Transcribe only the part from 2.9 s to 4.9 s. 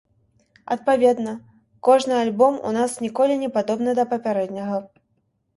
ніколі не падобны да папярэдняга.